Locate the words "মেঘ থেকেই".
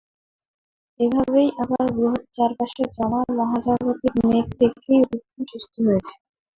4.23-4.99